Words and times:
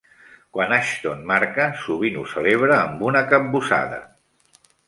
Quan 0.57 0.71
Ashton 0.77 1.19
marca, 1.33 1.67
sovint 1.83 2.19
ho 2.21 2.25
celebra 2.33 2.81
amb 2.87 3.07
una 3.11 3.25
"capbussada". 3.35 4.05